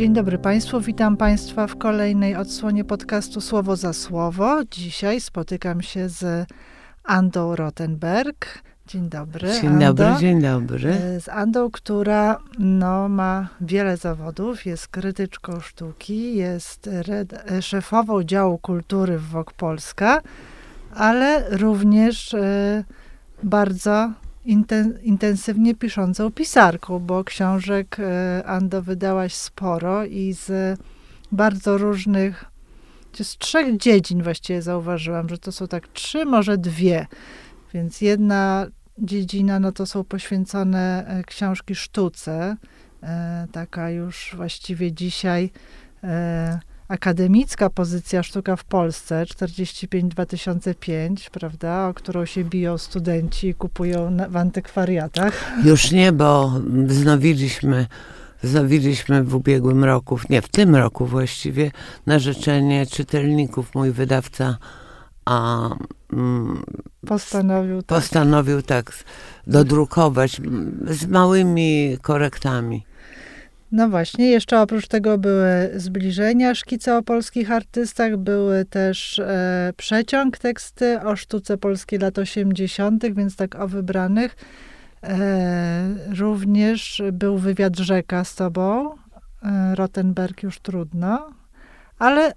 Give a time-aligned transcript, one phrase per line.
[0.00, 4.60] Dzień dobry Państwu, witam Państwa w kolejnej odsłonie podcastu Słowo za Słowo.
[4.70, 6.48] Dzisiaj spotykam się z
[7.04, 8.62] Andą Rottenberg.
[8.86, 9.48] Dzień dobry.
[9.60, 9.94] Dzień Ando.
[9.94, 10.94] dobry, dzień dobry.
[11.20, 19.18] Z Andą, która no, ma wiele zawodów, jest krytyczką sztuki, jest red- szefową działu kultury
[19.18, 20.20] w WOK Polska,
[20.94, 22.84] ale również e,
[23.42, 24.12] bardzo
[25.02, 30.78] intensywnie piszącą pisarką, bo książek e, Ando wydałaś sporo i z
[31.32, 32.44] bardzo różnych,
[33.22, 37.06] z trzech dziedzin właściwie zauważyłam, że to są tak trzy, może dwie.
[37.74, 38.66] Więc jedna
[38.98, 42.56] dziedzina, no to są poświęcone e, książki sztuce,
[43.02, 45.50] e, taka już właściwie dzisiaj
[46.90, 54.28] akademicka pozycja Sztuka w Polsce 45-2005, prawda, o którą się biją studenci i kupują na,
[54.28, 55.52] w antykwariatach.
[55.64, 56.52] Już nie, bo
[56.86, 57.86] wznowiliśmy,
[58.42, 61.70] wznowiliśmy w ubiegłym roku, nie, w tym roku właściwie,
[62.06, 64.58] na życzenie czytelników mój wydawca
[65.24, 65.68] a,
[66.12, 66.62] mm,
[67.06, 67.98] Postanowił tak.
[67.98, 68.92] postanowił tak
[69.46, 72.84] dodrukować mm, z małymi korektami.
[73.72, 80.38] No właśnie, jeszcze oprócz tego były zbliżenia, szkice o polskich artystach, były też e, przeciąg
[80.38, 84.36] teksty o sztuce polskiej lat 80., więc tak o wybranych.
[85.02, 88.94] E, również był wywiad Rzeka z tobą,
[89.42, 91.30] e, Rottenberg już trudno,
[91.98, 92.32] ale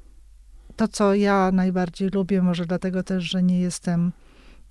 [0.75, 4.11] to, co ja najbardziej lubię, może dlatego też, że nie jestem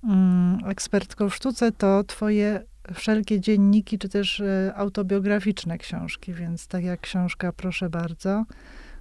[0.03, 6.83] mm, ekspertką w sztuce, to twoje wszelkie dzienniki, czy też e, autobiograficzne książki, więc tak
[6.83, 8.43] jak książka Proszę bardzo,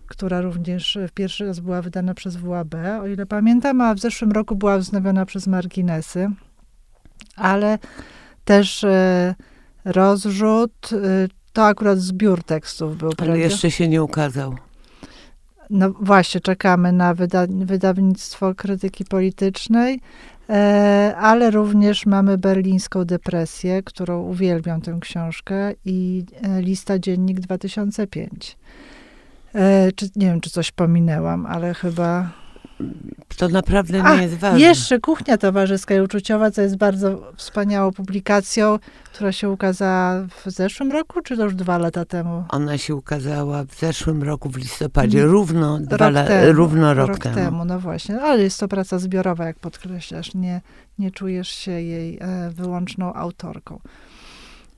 [0.06, 4.32] która również e, pierwszy raz była wydana przez WAB, o ile pamiętam, a w zeszłym
[4.32, 6.28] roku była wznowiona przez Marginesy,
[7.36, 7.78] ale
[8.44, 9.34] też e,
[9.84, 10.90] rozrzut,
[11.52, 13.36] to akurat zbiór tekstów był, Ale prawda?
[13.36, 14.54] jeszcze się nie ukazał.
[15.70, 20.00] No właśnie, czekamy na wyda wydawnictwo krytyki politycznej,
[21.16, 28.56] ale również mamy berlińską depresję, którą uwielbiam tę książkę i e, lista dziennik 2005.
[29.54, 32.41] E, czy, nie wiem, czy coś pominęłam, ale chyba...
[33.36, 34.60] To naprawdę nie A, jest ważne.
[34.60, 38.78] Jeszcze Kuchnia Towarzyska i Uczuciowa, co jest bardzo wspaniałą publikacją,
[39.12, 42.44] która się ukazała w zeszłym roku, czy to już dwa lata temu?
[42.48, 45.30] Ona się ukazała w zeszłym roku w listopadzie, Mm.
[45.30, 47.64] równo, dwa Rok la, temu, równo rok, temu.
[47.64, 50.34] No właśnie, ale jest to praca zbiorowa, jak podkreślasz.
[50.34, 50.60] Nie,
[50.98, 53.80] nie czujesz się jej e, wyłączną autorką.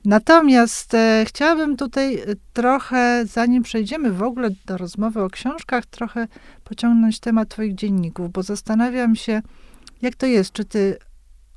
[0.05, 2.21] Natomiast e, chciałabym tutaj e,
[2.53, 6.27] trochę, zanim przejdziemy w ogóle do rozmowy o książkach, trochę
[6.63, 9.41] pociągnąć temat twoich dzienników, bo zastanawiam się,
[10.01, 10.97] jak to jest, czy ty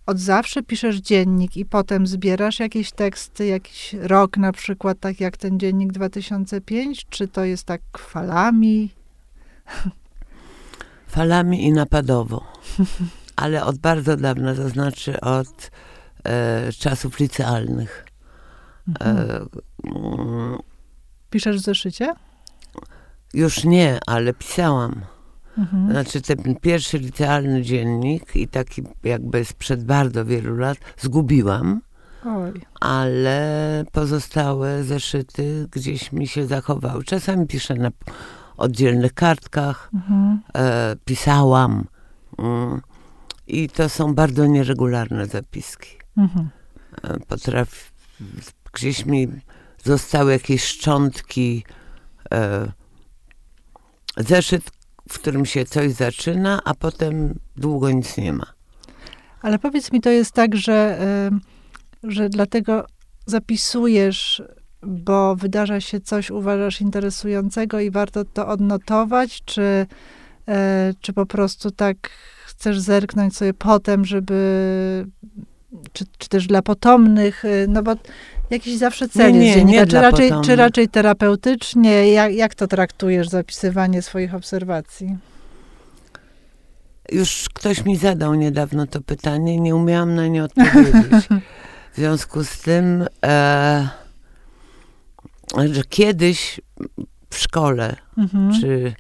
[0.07, 5.37] od zawsze piszesz dziennik i potem zbierasz jakieś teksty, jakiś rok na przykład, tak jak
[5.37, 8.91] ten dziennik 2005, czy to jest tak falami?
[11.09, 12.53] Falami i napadowo.
[13.37, 15.71] Ale od bardzo dawna, to znaczy od
[16.25, 18.08] e, czasów licealnych.
[18.89, 20.59] Mhm.
[21.31, 22.15] Piszesz w zeszycie?
[23.35, 25.01] już nie, ale pisałam.
[25.59, 25.91] Mhm.
[25.91, 31.81] Znaczy ten pierwszy licealny dziennik i taki jakby sprzed bardzo wielu lat zgubiłam,
[32.25, 32.53] Oj.
[32.81, 37.05] ale pozostałe zeszyty gdzieś mi się zachowały.
[37.05, 37.91] Czasami piszę na
[38.57, 40.41] oddzielnych kartkach, Mhm.
[40.55, 41.85] e, pisałam.
[42.39, 42.81] Mm,
[43.47, 45.91] I to są bardzo nieregularne zapiski.
[46.17, 46.49] Mhm.
[47.03, 47.93] E, Potraf,
[48.79, 49.29] gdzieś mi
[49.85, 51.65] zostały jakieś szczątki.
[52.33, 52.73] E,
[54.17, 54.71] zeszyt,
[55.09, 58.47] w którym się coś zaczyna, a potem długo nic nie ma.
[59.43, 60.99] Ale powiedz mi, to jest tak, że,
[62.05, 62.87] y, że dlatego
[63.27, 64.43] zapisujesz,
[64.83, 69.87] bo wydarza się coś, uważasz interesującego i warto to odnotować, czy,
[70.49, 72.11] e, czy po prostu tak
[72.47, 75.07] chcesz zerknąć sobie potem, żeby,
[75.93, 77.95] czy, czy też dla potomnych, y, no bo
[78.51, 82.55] jakiś zawsze cel Nie, jest nie, dziennika, nie czy, raczej, czy raczej terapeutycznie, jak, jak
[82.55, 85.17] to traktujesz, zapisywanie swoich obserwacji?
[87.13, 91.29] Już ktoś mi zadał niedawno to pytanie, nie umiałam na nie odpowiedzieć.
[91.93, 93.89] W związku z tym, e,
[95.73, 96.61] że kiedyś
[97.31, 98.61] w szkole, Mhm.
[98.61, 98.95] czy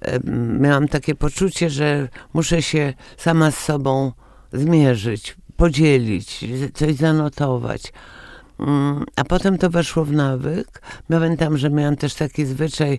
[0.00, 0.20] e,
[0.60, 4.12] miałam takie poczucie, że muszę się sama z sobą
[4.52, 6.44] zmierzyć, podzielić,
[6.74, 7.92] coś zanotować.
[8.60, 10.82] Mm, A potem to weszło w nawyk.
[11.08, 12.98] Pamiętam, że miałam też taki zwyczaj,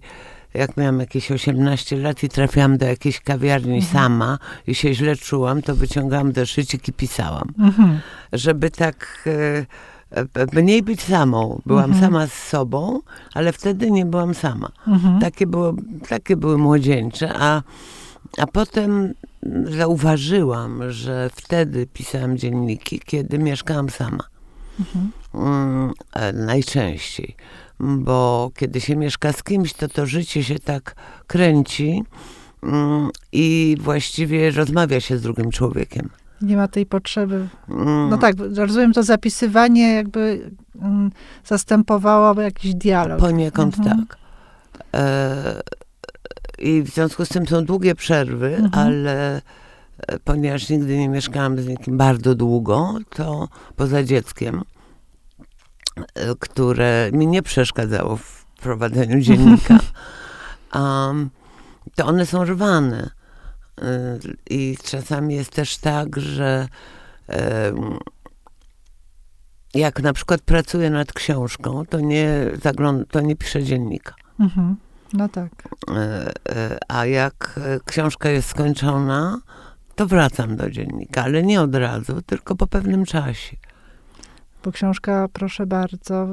[0.53, 3.93] jak miałam jakieś 18 lat i trafiłam do jakiejś kawiarni Mhm.
[3.93, 4.37] sama
[4.67, 7.53] i się źle czułam, to wyciągałam zeszycik i pisałam.
[7.59, 7.99] Mhm.
[8.33, 11.61] Żeby tak e, e, mniej być samą.
[11.65, 12.01] Byłam Mhm.
[12.05, 12.99] sama z sobą,
[13.33, 14.69] ale wtedy nie byłam sama.
[14.87, 15.19] Mhm.
[15.19, 15.73] Takie, było,
[16.09, 17.61] takie były młodzieńcze, a,
[18.37, 19.13] a potem
[19.77, 24.23] zauważyłam, że wtedy pisałam dzienniki, kiedy mieszkałam sama.
[24.79, 25.11] Mhm.
[25.35, 27.35] Mm, e, najczęściej.
[27.79, 30.95] Bo kiedy się mieszka z kimś, to to życie się tak
[31.27, 32.03] kręci
[32.63, 36.09] mm, i właściwie rozmawia się z drugim człowiekiem.
[36.41, 37.47] Nie ma tej potrzeby.
[37.69, 40.51] Mm, No tak, rozumiem, to zapisywanie jakby
[41.45, 43.19] zastępowało jakiś dialog.
[43.19, 44.05] Poniekąd Mhm.
[44.07, 44.17] tak.
[44.95, 45.61] E,
[46.57, 48.88] I w związku z tym są długie przerwy, Mhm.
[48.88, 49.41] ale
[50.07, 54.61] e, ponieważ nigdy nie mieszkałam z nikim bardzo długo, to poza dzieckiem,
[56.39, 59.80] które mi nie przeszkadzało w prowadzeniu dziennika,
[60.75, 61.30] um,
[61.95, 63.09] to one są rwane.
[63.81, 64.19] E,
[64.50, 66.68] I czasami jest też tak, że
[69.74, 72.30] jak na przykład pracuję nad książką, to nie,
[72.63, 74.15] zagląd- to nie piszę dziennika.
[74.39, 74.75] Mhm.
[75.13, 75.51] No tak.
[75.91, 79.39] E, e, A jak e, książka jest skończona,
[79.95, 83.57] to wracam do dziennika, ale nie od razu, tylko po pewnym czasie.
[84.65, 86.27] Bo książka, proszę bardzo,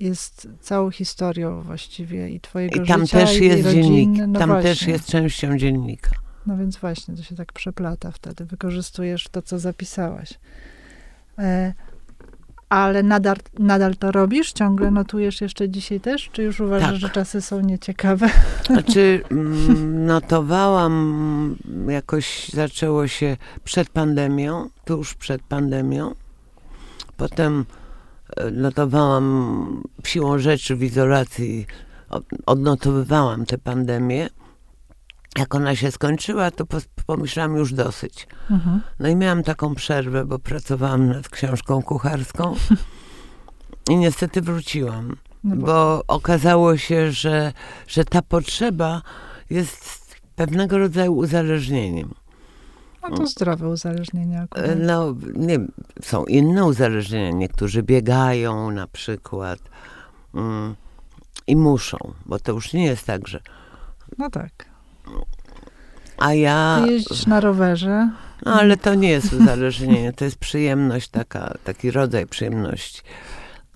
[0.00, 3.82] jest całą historią właściwie i twojego I tam życia, też i jest rodziny.
[3.82, 4.70] dziennik, No tam właśnie.
[4.70, 6.10] też jest częścią dziennika.
[6.46, 8.44] No więc właśnie, to się tak przeplata wtedy.
[8.44, 10.34] Wykorzystujesz to, co zapisałaś.
[11.38, 11.74] E,
[12.68, 14.52] ale nadal, nadal to robisz?
[14.52, 16.30] Ciągle notujesz jeszcze dzisiaj też?
[16.32, 17.00] Czy już uważasz, Tak.
[17.00, 18.28] że czasy są nieciekawe?
[18.66, 21.56] Znaczy, mm, notowałam,
[21.88, 26.14] jakoś zaczęło się przed pandemią, tuż przed pandemią.
[27.16, 27.64] Potem
[28.36, 31.66] e, notowałam siłą rzeczy w izolacji,
[32.10, 34.28] od- odnotowywałam tę pandemię.
[35.38, 36.64] Jak ona się skończyła, to
[37.06, 38.26] pomyślałam już dosyć.
[38.50, 38.80] Mhm.
[39.00, 42.54] No i miałam taką przerwę, bo pracowałam nad książką kucharską
[43.90, 47.52] i niestety wróciłam No bo, bo okazało się, że,
[47.88, 49.02] że ta potrzeba
[49.50, 52.14] jest pewnego rodzaju uzależnieniem.
[53.10, 54.78] No to zdrowe uzależnienie E, akurat.
[54.78, 55.58] No, nie,
[56.02, 57.30] są inne uzależnienia.
[57.30, 59.58] Niektórzy biegają na przykład
[60.34, 60.74] mm,
[61.46, 63.40] i muszą, bo to już nie jest tak, że.
[64.18, 64.50] No tak.
[66.18, 66.82] A ja.
[66.84, 68.10] Ty jeździsz na rowerze.
[68.44, 73.02] No, ale to nie jest uzależnienie, to jest przyjemność, taka, taki rodzaj przyjemności.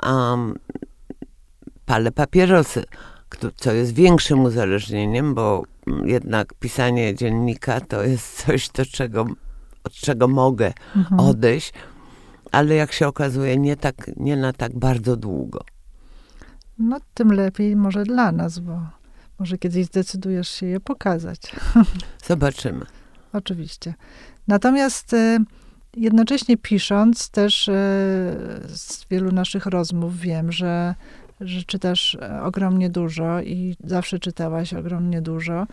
[0.02, 0.58] Um,
[1.86, 2.84] palę papierosy,
[3.56, 5.64] co jest większym uzależnieniem, bo
[6.04, 9.26] jednak pisanie dziennika to jest coś, do czego,
[9.84, 11.20] od czego mogę Mhm.
[11.20, 11.72] odejść,
[12.52, 15.60] ale jak się okazuje, nie, tak, nie na tak bardzo długo.
[16.78, 18.80] No tym lepiej może dla nas, bo
[19.38, 21.40] może kiedyś zdecydujesz się je pokazać.
[22.28, 22.86] Zobaczymy.
[23.32, 23.94] Oczywiście.
[24.48, 25.38] Natomiast e,
[25.96, 27.72] jednocześnie pisząc też e,
[28.68, 30.94] z wielu naszych rozmów wiem, że,
[31.40, 35.66] że czytasz e, ogromnie dużo i zawsze czytałaś ogromnie dużo.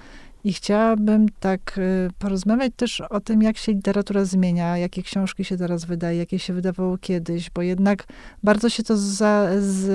[0.43, 5.57] I chciałabym tak e, porozmawiać też o tym, jak się literatura zmienia, jakie książki się
[5.57, 8.03] teraz wydaje, jakie się wydawało kiedyś, bo jednak
[8.43, 9.89] bardzo się to za, z,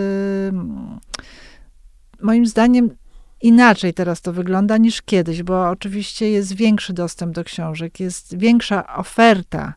[0.55, 0.99] mm,
[2.23, 2.91] moim zdaniem
[3.43, 8.97] inaczej teraz to wygląda niż kiedyś, bo oczywiście jest większy dostęp do książek, jest większa
[8.97, 9.75] oferta.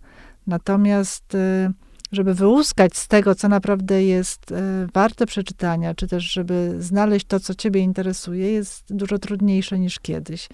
[0.48, 1.71] Natomiast, y,
[2.11, 4.55] żeby wyłuskać z tego, co naprawdę jest y,
[4.93, 10.50] warte przeczytania, czy też żeby znaleźć to, co ciebie interesuje, jest dużo trudniejsze niż kiedyś.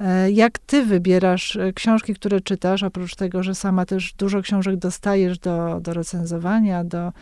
[0.00, 4.76] E, Jak ty wybierasz e, książki, które czytasz, oprócz tego, że sama też dużo książek
[4.76, 7.12] dostajesz do, do recenzowania, do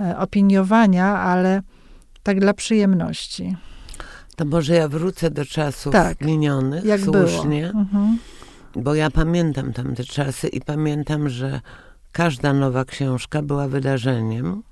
[0.00, 1.62] e, opiniowania, ale
[2.22, 3.56] tak dla przyjemności.
[4.36, 7.68] To może ja wrócę do czasów Tak, minionych, Jak słusznie.
[7.68, 7.80] było.
[7.80, 8.18] Mhm.
[8.76, 11.60] Bo ja pamiętam tamte czasy i pamiętam, że
[12.16, 14.62] każda nowa książka była wydarzeniem.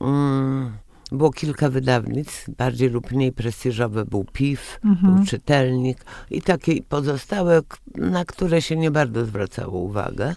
[0.00, 0.72] Mm,
[1.12, 4.04] Było kilka wydawnictw, bardziej lub mniej prestiżowe.
[4.04, 5.14] Był PIF, Mhm.
[5.14, 7.60] był czytelnik i takie pozostałe,
[7.96, 10.34] na które się nie bardzo zwracało uwagę.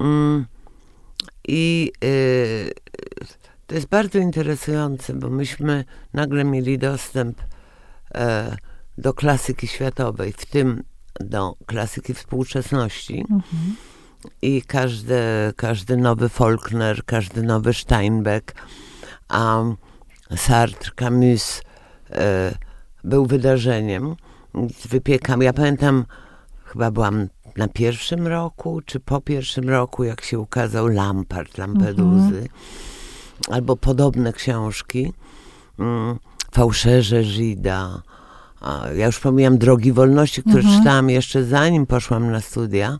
[0.00, 0.46] Mm,
[1.48, 2.72] I y,
[3.66, 7.42] to jest bardzo interesujące, bo myśmy nagle mieli dostęp
[8.14, 8.56] e,
[8.98, 10.82] do klasyki światowej, w tym
[11.20, 13.20] do klasyki współczesności.
[13.20, 13.76] Mhm.
[14.42, 15.14] I każdy,
[15.56, 18.54] każdy nowy Faulkner, każdy nowy Steinbeck,
[19.28, 19.62] a
[20.36, 21.62] Sartre, Camus
[22.10, 22.54] e,
[23.04, 24.16] był wydarzeniem.
[24.88, 25.42] Wypiekam.
[25.42, 26.04] Ja pamiętam,
[26.64, 32.48] chyba byłam na pierwszym roku, czy po pierwszym roku, jak się ukazał Lampart, Lampeduzy,
[33.50, 35.12] albo podobne książki.
[35.78, 36.18] Mm,
[36.52, 38.02] Fałszerze Żida.
[38.94, 40.78] Ja już pomijam Drogi Wolności, które Mhm.
[40.78, 42.98] czytałam jeszcze zanim poszłam na studia.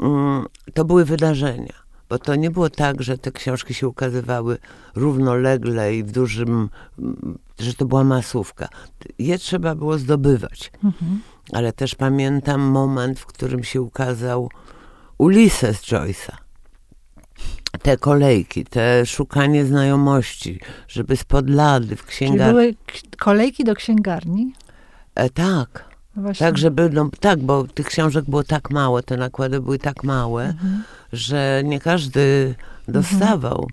[0.00, 1.72] Mm, To były wydarzenia.
[2.08, 4.58] bo to nie było tak, że te książki się ukazywały
[4.94, 8.68] równolegle i w dużym, mm, że to była masówka.
[9.18, 10.70] Je trzeba było zdobywać.
[10.84, 11.20] Mhm.
[11.52, 14.50] Ale też pamiętam moment, w którym się ukazał
[15.18, 16.32] Ulises Joyce'a.
[17.82, 22.52] Te kolejki, te szukanie znajomości, żeby spod lady w Czyli księgarni.
[22.52, 24.52] były k- kolejki do księgarni?
[25.14, 25.84] E, tak,
[26.18, 26.46] Właśnie.
[26.46, 30.44] tak, żeby, no, tak, bo tych książek było tak mało, te nakłady były tak małe,
[30.44, 30.82] Mhm.
[31.12, 32.54] że nie każdy
[32.88, 33.68] dostawał.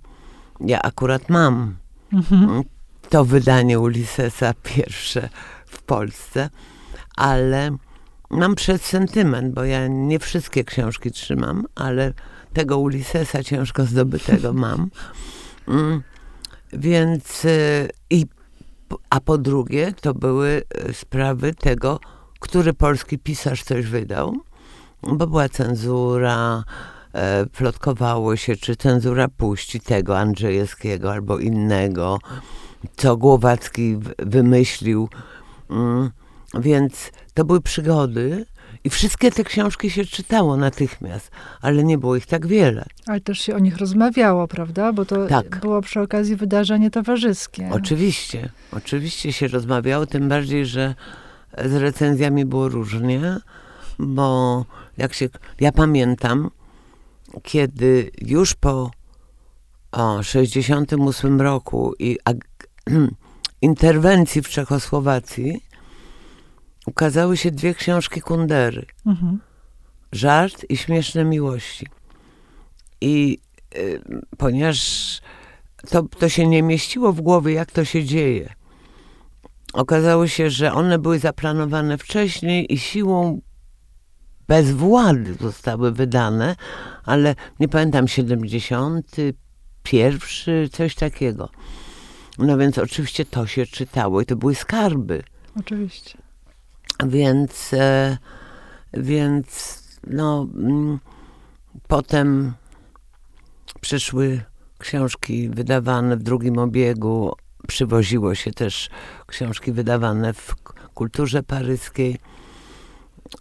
[0.61, 1.75] Ja akurat mam
[2.13, 2.63] Mhm.
[3.09, 5.29] to wydanie Ulisesa pierwsze
[5.65, 6.49] w Polsce,
[7.15, 7.71] ale
[8.29, 12.13] mam przedsentyment, bo ja nie wszystkie książki trzymam, ale
[12.53, 14.89] tego Ulisesa ciężko zdobytego mam.
[15.67, 16.01] Mm,
[16.73, 18.25] Więc y, i
[19.09, 21.99] a po drugie to były y, sprawy tego,
[22.39, 24.35] który polski pisarz coś wydał,
[25.03, 26.63] bo była cenzura,
[27.13, 32.19] e, plotkowało się, czy cenzura puści tego Andrzejewskiego albo innego,
[32.97, 35.09] co Głowacki wymyślił.
[35.69, 36.09] Mm,
[36.59, 38.45] Więc to były przygody
[38.83, 42.85] i wszystkie te książki się czytało natychmiast, ale nie było ich tak wiele.
[43.07, 44.93] Ale też się o nich rozmawiało, prawda?
[44.93, 45.59] Bo to Tak.
[45.59, 47.69] było przy okazji wydarzenie towarzyskie.
[47.71, 50.95] Oczywiście, oczywiście się rozmawiało, tym bardziej, że
[51.65, 53.37] z recenzjami było różnie,
[53.99, 54.65] bo
[54.97, 56.51] jak się, ja pamiętam,
[57.43, 58.91] kiedy już po
[59.91, 62.67] o, 68 roku i ag-
[63.61, 65.65] interwencji w Czechosłowacji
[66.85, 68.85] ukazały się dwie książki Kundery.
[69.05, 69.39] Mhm.
[70.11, 71.87] Żart i śmieszne miłości.
[73.01, 73.39] I
[73.75, 74.01] y,
[74.37, 75.21] ponieważ
[75.89, 78.53] to, to się nie mieściło w głowie, jak to się dzieje,
[79.75, 83.41] okazało się, że one były zaplanowane wcześniej i siłą
[84.47, 86.55] bez władzy zostały wydane,
[87.03, 90.19] ale nie pamiętam, 71,
[90.71, 91.49] coś takiego.
[92.37, 95.23] No więc oczywiście to się czytało i to były skarby.
[95.59, 96.17] Oczywiście.
[97.07, 98.17] Więc, e,
[98.93, 100.99] więc no, mm,
[101.87, 102.53] potem
[103.81, 104.41] przyszły
[104.77, 107.33] książki wydawane w drugim obiegu.
[107.67, 108.89] Przywoziło się też
[109.27, 110.55] książki wydawane w
[110.93, 112.17] kulturze paryskiej.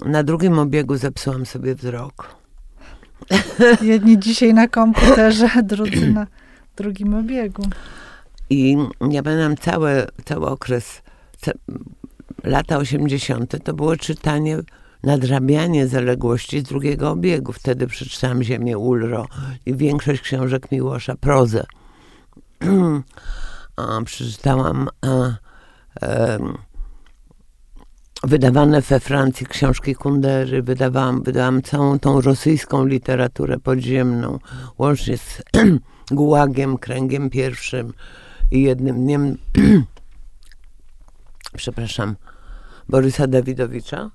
[0.06, 2.34] Na drugim obiegu zepsułam sobie wzrok.
[3.82, 6.26] Jedni dzisiaj na komputerze, drudzy na
[6.76, 7.62] drugim obiegu.
[8.50, 8.76] I
[9.10, 11.02] ja pamiętam cały, cały okres,
[11.40, 11.52] ca,
[12.44, 13.64] lata 80.
[13.64, 14.58] to było czytanie,
[15.02, 17.52] nadrabianie zaległości z drugiego obiegu.
[17.52, 19.26] Wtedy przeczytałam Ziemię Ulro
[19.66, 21.64] i większość książek Miłosza, prozę.
[23.76, 25.08] A, przeczytałam a,
[26.00, 26.58] em,
[28.22, 34.38] wydawane we Francji książki Kundery, wydawałam, wydałam całą tą rosyjską literaturę podziemną,
[34.78, 35.42] łącznie z
[36.10, 37.92] Gułagiem, Kręgiem Pierwszym
[38.50, 39.38] i jednym dniem,
[41.56, 42.16] przepraszam,
[42.88, 44.10] Borysa Dawidowicza?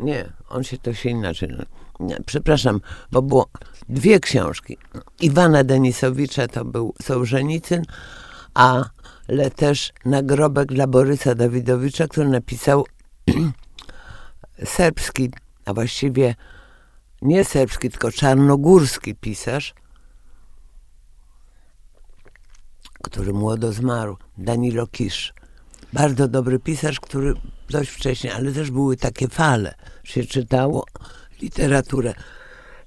[0.00, 1.56] Nie, on się to się inaczej.
[2.00, 2.80] Nie, przepraszam,
[3.12, 3.48] bo było
[3.88, 4.78] dwie książki.
[5.20, 7.82] Iwana Denisowicza to był Sołżenicyn,
[8.58, 12.86] ale też nagrobek dla Borysa Dawidowicza, który napisał
[14.64, 15.30] serbski,
[15.64, 16.34] a właściwie
[17.22, 19.74] nie serbski, tylko czarnogórski pisarz,
[23.02, 25.34] który młodo zmarł, Danilo Kisz.
[25.92, 27.34] Bardzo dobry pisarz, który
[27.70, 29.74] dość wcześnie, ale też były takie fale,
[30.04, 30.84] że się czytało
[31.42, 32.14] literaturę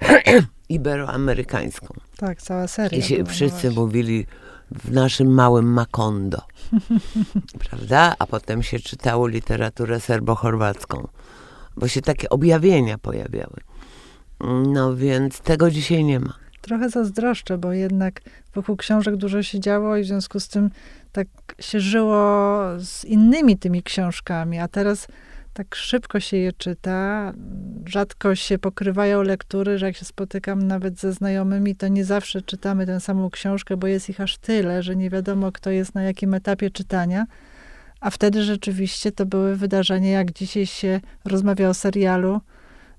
[0.70, 1.94] iberoamerykańską.
[2.18, 3.00] Tak, cała seria.
[3.00, 4.25] I się wszyscy mówili
[4.72, 6.42] w naszym małym Makondo.
[7.70, 8.16] Prawda?
[8.20, 11.08] A potem się czytało literaturę serbo-chorwacką.
[11.78, 13.58] Bo się takie objawienia pojawiały.
[14.68, 16.34] No więc tego dzisiaj nie ma.
[16.62, 18.22] Trochę zazdroszczę, bo jednak
[18.54, 20.70] wokół książek dużo się działo i w związku z tym
[21.12, 21.28] tak
[21.60, 25.08] się żyło z innymi tymi książkami, a teraz
[25.53, 27.34] tak szybko się je czyta,
[27.86, 32.86] rzadko się pokrywają lektury, że jak się spotykam nawet ze znajomymi, to nie zawsze czytamy
[32.86, 36.34] tę samą książkę, bo jest ich aż tyle, że nie wiadomo, kto jest na jakim
[36.34, 37.25] etapie czytania.
[38.00, 42.41] A wtedy rzeczywiście to były wydarzenia, jak dzisiaj się rozmawia o serialu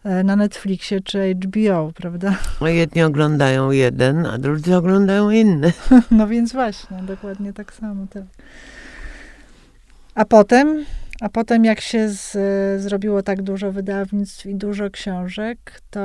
[0.04, 2.34] e, na Netflixie czy HBO, prawda?
[2.60, 5.72] No jedni oglądają jeden, a drudzy oglądają inny.
[6.10, 8.06] No więc właśnie, dokładnie tak samo.
[8.06, 8.22] Tak.
[10.14, 10.84] A potem,
[11.22, 12.36] a potem jak się z,
[12.82, 16.00] zrobiło tak dużo wydawnictw i dużo książek, to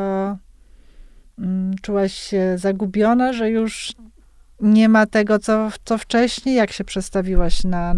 [1.39, 3.93] mm, czułaś się zagubiona, że już
[4.61, 6.55] nie ma tego, co, co wcześniej.
[6.55, 7.93] Jak się przestawiłaś na,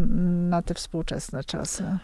[0.49, 1.97] na te współczesne czasy?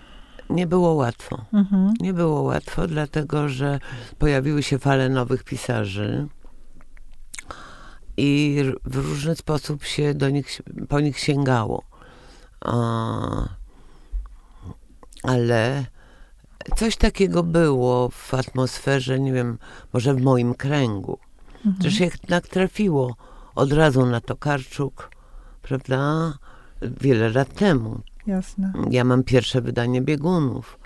[0.50, 1.46] Nie było łatwo.
[1.54, 1.94] Mhm.
[2.00, 3.80] Nie było łatwo, dlatego że
[4.18, 6.28] pojawiły się fale nowych pisarzy
[8.18, 11.84] i w różny sposób się do nich, po nich sięgało.
[12.62, 12.76] A,
[15.27, 15.86] ale
[16.75, 19.58] coś takiego było w atmosferze, nie wiem,
[19.94, 21.20] może w moim kręgu,
[21.65, 21.75] Mhm.
[21.84, 23.15] że się jednak trafiło
[23.55, 25.10] od razu na Tokarczuk,
[25.62, 26.34] prawda?
[26.82, 28.00] Wiele lat temu.
[28.27, 28.74] Jasne.
[28.89, 30.79] Ja mam pierwsze wydanie biegunów,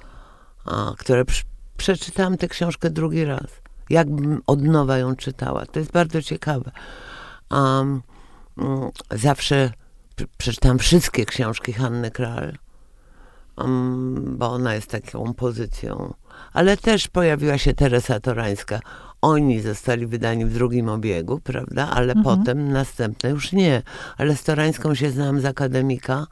[0.65, 1.43] a, które prz-
[1.77, 3.47] przeczytałam tę książkę drugi raz.
[3.89, 5.65] Jakbym od nowa ją czytała.
[5.65, 6.71] To jest bardzo ciekawe.
[7.51, 8.01] Um,
[8.57, 9.71] mm, zawsze
[10.17, 12.57] pr- przeczytałam wszystkie książki Hanny Kral,
[13.59, 16.13] um, bo ona jest taką pozycją.
[16.53, 18.79] Ale też pojawiła się Teresa Torańska.
[19.21, 21.89] Oni zostali wydani w drugim obiegu, prawda?
[21.89, 22.23] Ale Mhm.
[22.37, 23.81] potem następne już nie.
[24.17, 26.27] Ale z Torańską się znałam z akademika,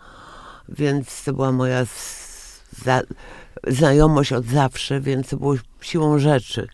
[0.70, 1.86] więc to była moja
[2.84, 3.02] za,
[3.68, 6.68] znajomość od zawsze, więc to było siłą rzeczy.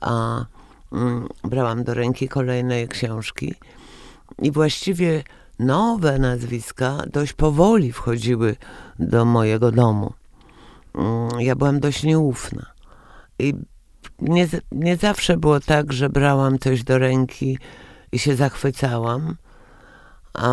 [0.00, 0.44] A
[0.92, 3.54] mm, brałam do ręki kolejne książki
[4.42, 5.22] i właściwie
[5.60, 8.56] nowe nazwiska dość powoli wchodziły
[8.98, 10.12] do mojego domu.
[10.94, 12.66] Mm, Ja byłam dość nieufna.
[13.38, 13.54] I
[14.18, 17.58] nie, nie zawsze było tak, że brałam coś do ręki
[18.12, 19.36] i się zachwycałam.
[20.34, 20.48] A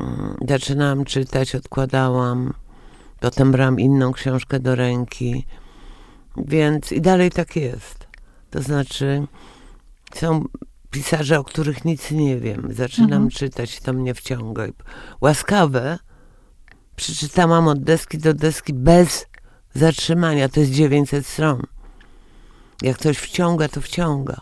[0.00, 2.54] mm, zaczynałam czytać, odkładałam.
[3.20, 5.46] Potem brałam inną książkę do ręki.
[6.36, 8.06] Więc i dalej tak jest.
[8.50, 9.26] To znaczy,
[10.14, 10.44] są
[10.94, 12.68] pisarze, o których nic nie wiem.
[12.72, 13.30] Zaczynam Mhm.
[13.30, 14.62] czytać, to mnie wciąga.
[15.20, 15.98] Łaskawe
[16.96, 19.26] przeczytałam od deski do deski bez
[19.74, 20.48] zatrzymania.
[20.48, 21.62] To jest 900 stron.
[22.82, 24.34] Jak coś wciąga, to wciąga.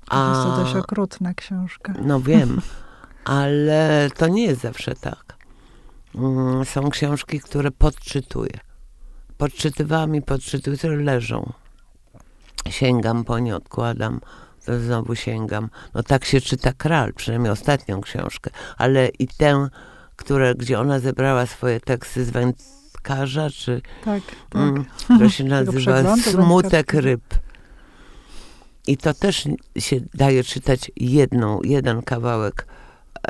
[0.00, 1.92] Jest to dość okrutna książka.
[2.02, 2.60] No wiem,
[3.24, 5.36] ale to nie jest zawsze tak.
[6.14, 8.58] Mm, Są książki, które podczytuję.
[9.38, 11.52] Podczytywałam i podczytuję, które leżą.
[12.70, 14.20] Sięgam po nie, odkładam,
[14.78, 15.68] znowu sięgam.
[15.94, 19.68] No tak się czyta Kral, przynajmniej ostatnią książkę, ale i tę,
[20.16, 24.62] które, gdzie ona zebrała swoje teksty z wędkarza, czy Tak, tak.
[24.62, 27.22] mm, która się nazywa Smutek ryb.
[28.86, 32.66] I to też się daje czytać jedną, jeden kawałek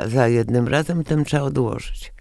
[0.05, 2.13] za jednym razem, tym trzeba odłożyć.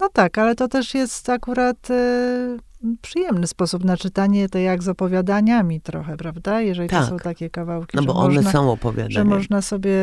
[0.00, 2.56] No tak, ale to też jest akurat e,
[3.02, 6.60] przyjemny sposób na czytanie, to jak z opowiadaniami trochę, prawda?
[6.60, 7.08] Jeżeli to Tak.
[7.08, 8.76] są takie kawałki, No że bo można, one są
[9.08, 9.94] że można sobie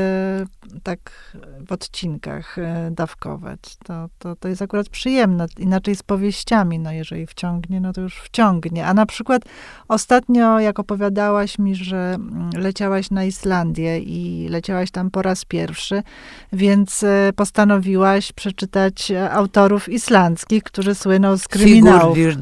[0.84, 1.34] tak
[1.68, 3.60] w odcinkach e, dawkować.
[3.84, 5.46] To, to, to jest akurat przyjemne.
[5.58, 8.86] Inaczej z powieściami, no jeżeli wciągnie, no to już wciągnie.
[8.86, 9.42] A na przykład
[9.88, 16.04] ostatnio, jak opowiadałaś mi, że mm, leciałaś na Islandię i leciałaś tam po raz pierwszy,
[16.54, 22.18] więc e, postanowiłaś przeczytać e, autorów islandzkich, którzy słyną z kryminałów.
[22.18, 22.38] Sigurdir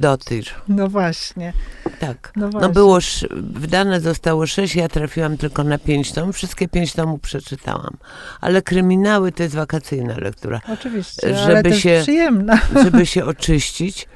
[0.68, 1.54] No właśnie.
[2.00, 2.32] Tak.
[2.36, 2.70] No, No właśnie.
[2.74, 6.36] było, sz- wydane zostało sześć, ja trafiłam tylko na pięć tomów.
[6.36, 7.98] Wszystkie pięć tomów przeczytałam.
[8.42, 10.62] Ale kryminały to jest wakacyjna lektura.
[10.74, 12.60] Oczywiście, żeby ale też się- przyjemna.
[12.84, 14.08] Żeby się oczyścić,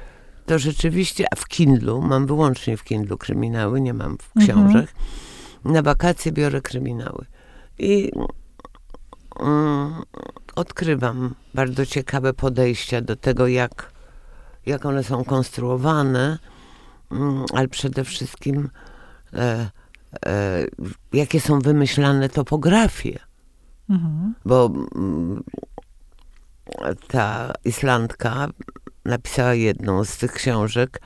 [0.46, 4.46] to rzeczywiście, a w Kindlu, mam wyłącznie w Kindlu kryminały, nie mam w Mhm.
[4.68, 4.92] książek.
[5.64, 7.24] Na wakacje biorę kryminały.
[7.78, 8.10] I
[9.40, 10.02] mm,
[10.56, 13.92] odkrywam bardzo ciekawe podejścia do tego, jak,
[14.66, 16.38] jak one są konstruowane,
[17.10, 18.70] mm, ale przede wszystkim
[19.32, 19.70] e,
[20.26, 20.66] e,
[21.12, 23.30] jakie są wymyślane topografie
[23.90, 24.34] Mhm.
[24.44, 25.42] bo mm,
[27.08, 28.48] ta Islandka
[29.04, 31.00] napisała jedną z tych książek.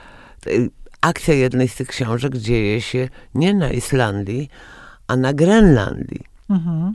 [0.46, 4.48] Y, Akcja jednej z tych książek dzieje się nie na Islandii,
[5.06, 6.24] a na Grenlandii.
[6.50, 6.94] Mhm.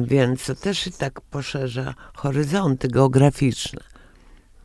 [0.00, 3.80] Więc to też tak poszerza horyzonty geograficzne.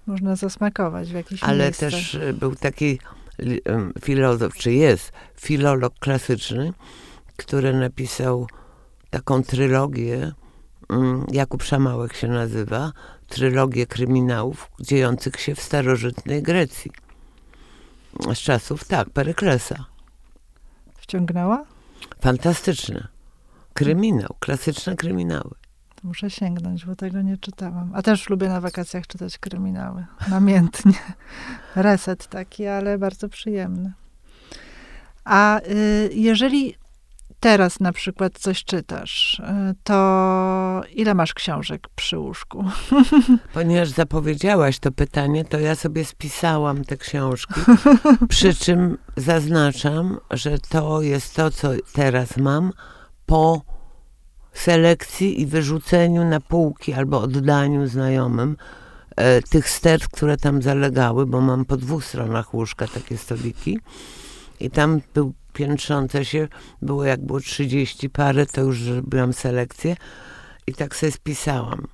[0.10, 1.92] Można zasmakować w jakichś Ale miejscach.
[1.92, 3.00] też y, był taki
[4.04, 6.74] filozof, czy jest filolog klasyczny,
[7.38, 8.48] który napisał
[9.10, 10.32] taką trylogię,
[10.90, 12.92] mm, Jakub Szamałek się nazywa,
[13.28, 16.92] trylogię kryminałów dziejących się w starożytnej Grecji.
[18.34, 19.86] Z czasów, tak, Peryklesa.
[20.96, 21.66] Wciągnęła?
[22.22, 23.08] Fantastyczne.
[23.74, 25.52] Kryminał, klasyczne kryminały.
[26.02, 27.92] To muszę sięgnąć, bo tego nie czytałam.
[27.96, 30.06] A też lubię na wakacjach czytać kryminały.
[30.30, 30.94] Namiętnie.
[31.76, 33.94] Reset taki, ale bardzo przyjemny.
[35.24, 36.76] A y, jeżeli
[37.40, 42.66] teraz na przykład coś czytasz, y, to ile masz książek przy łóżku?
[43.54, 47.62] Ponieważ zapowiedziałaś to pytanie, to ja sobie spisałam te książki.
[48.30, 52.72] Przy czym zaznaczam, że to jest to, co teraz mam
[53.26, 53.79] po
[54.54, 58.58] selekcji i wyrzuceniu na półki albo oddaniu znajomym
[59.16, 63.80] e, tych sterc, które tam zalegały, bo mam po dwóch stronach łóżka takie stoliki.
[64.60, 66.48] I tam był piętrzące się.
[66.82, 69.96] Było jak było 30 parę, to już zrobiłam selekcję
[70.68, 71.88] i tak sobie spisałam.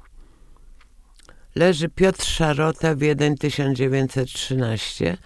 [1.56, 5.18] Leży Piotr Szarota, Wiedeń 1913.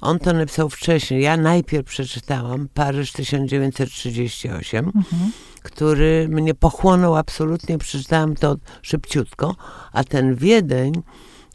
[0.00, 1.22] On to napisał wcześniej.
[1.22, 5.32] Ja najpierw przeczytałam Paryż 1938, mhm.
[5.62, 7.78] który mnie pochłonął absolutnie.
[7.78, 9.56] Przeczytałam to szybciutko,
[9.92, 10.92] a ten Wiedeń,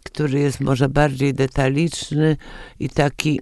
[0.04, 2.38] który jest może bardziej detaliczny
[2.80, 3.42] i taki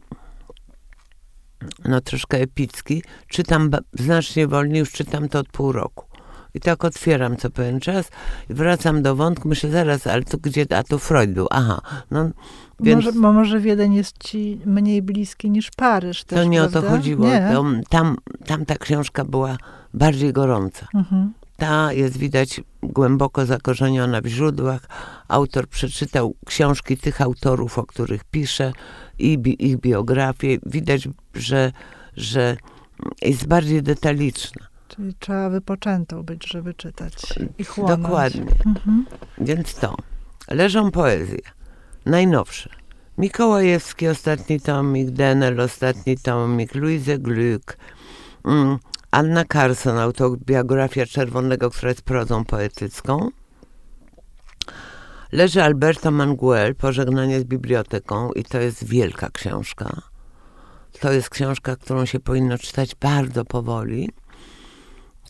[1.86, 6.11] no troszkę epicki, czytam znacznie wolniej, już czytam to od pół roku.
[6.54, 8.10] I tak otwieram co pewien czas
[8.50, 11.82] i wracam do wątku, myślę zaraz, ale to gdzie, a to Freud był, aha.
[12.12, 12.30] No,
[12.80, 13.06] więc...
[13.06, 16.80] Może, bo może Wiedeń jest ci mniej bliski niż Paryż też, To nie prawda?
[16.80, 17.28] o to chodziło.
[17.54, 19.58] To, tam, tam ta książka była
[19.94, 20.88] bardziej gorąca.
[20.94, 21.34] Mhm.
[21.58, 24.88] Ta jest widać głęboko zakorzeniona w źródłach.
[25.28, 28.74] Autor przeczytał książki tych autorów, o których pisze,
[29.20, 30.58] i bi ich biografię.
[30.66, 31.72] Widać, że,
[32.18, 32.58] że
[33.22, 34.71] jest bardziej detaliczna.
[34.96, 37.14] Czyli trzeba wypoczętą być, żeby czytać
[37.58, 38.02] i chłonąć.
[38.02, 38.52] Dokładnie.
[38.66, 39.06] Mhm.
[39.38, 39.96] Więc to.
[40.48, 41.42] Leżą poezje.
[42.06, 42.70] Najnowsze.
[43.18, 47.78] Mikołajewski, ostatni tomik, Denel, ostatni tomik, Louise Gluck,
[48.46, 48.78] mm,
[49.12, 53.30] Anna Carson, autobiografia Czerwonego, która jest prozą poetycką.
[55.32, 60.02] Leży Alberto Manguel, Pożegnanie z biblioteką i to jest wielka książka.
[61.00, 64.10] To jest książka, którą się powinno czytać bardzo powoli.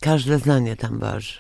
[0.02, 1.40] Każde zdanie tam waży.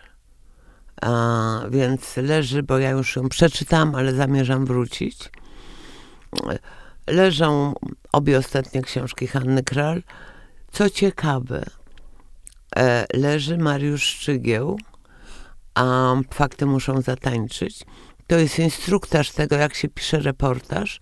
[1.01, 5.29] A, więc leży, bo ja już ją przeczytałam, ale zamierzam wrócić.
[7.07, 7.73] Leżą
[8.11, 10.03] obie ostatnie książki Hanny Kral.
[10.71, 11.65] Co ciekawe,
[12.75, 14.79] e, leży Mariusz Szczygieł,
[15.75, 17.85] a fakty muszą zatańczyć.
[18.27, 20.99] To jest instruktaż tego, jak się pisze reportaż,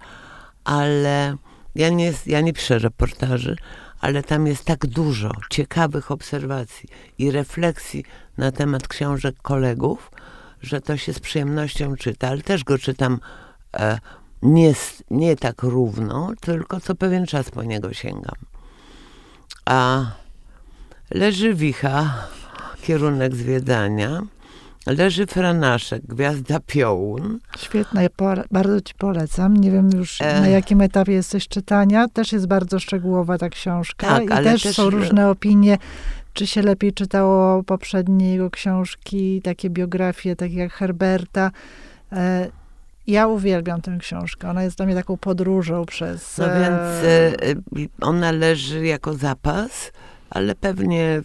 [0.64, 1.36] ale
[1.76, 3.56] ja nie, ja nie piszę reportaży,
[4.00, 8.04] ale tam jest tak dużo ciekawych obserwacji i refleksji
[8.38, 10.12] na temat książek kolegów,
[10.62, 13.20] że to się z przyjemnością czyta, ale też go czytam
[13.74, 14.00] e,
[14.42, 14.74] nie,
[15.12, 18.36] nie tak równo, tylko co pewien czas po niego sięgam.
[19.66, 20.06] A
[21.12, 22.28] leży wicha,
[22.82, 24.22] kierunek zwiedzania,
[24.88, 27.40] leży Franaszek, Gwiazda Piołun.
[27.58, 28.10] Świetna, ja
[28.52, 29.58] bardzo ci polecam.
[29.58, 30.42] Nie wiem już e...
[30.42, 32.08] na jakim etapie jesteś czytania.
[32.08, 35.78] Też jest bardzo szczegółowa ta książka tak, i też, też są różne opinie
[36.34, 41.52] czy się lepiej czytało poprzednie jego książki, takie biografie, takie jak Herberta.
[42.12, 42.50] E,
[43.08, 44.50] ja uwielbiam tę książkę.
[44.50, 46.38] Ona jest dla mnie taką podróżą przez.
[46.38, 47.56] No więc e, e,
[48.02, 49.92] ona leży jako zapas,
[50.30, 51.22] ale pewnie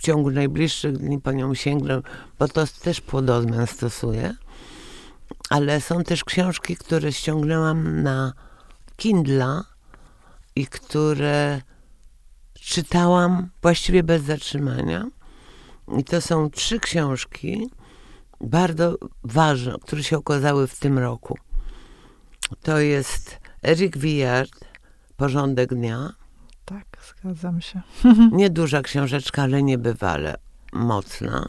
[0.00, 2.00] w ciągu najbliższych dni po nią sięgnę,
[2.38, 4.34] bo to też płodozmian stosuję.
[5.50, 8.32] Ale są też książki, które ściągnęłam na
[8.96, 9.64] Kindla
[10.56, 11.60] i które
[12.54, 15.06] czytałam właściwie bez zatrzymania.
[15.98, 17.70] I to są trzy książki
[18.40, 21.38] bardzo ważne, które się okazały w tym roku.
[22.62, 24.64] To jest Eric Villard,
[25.16, 26.19] Porządek Dnia.
[27.20, 27.80] Zgadzam się.
[28.32, 30.36] Nieduża książeczka, ale niebywale
[30.72, 31.48] mocna.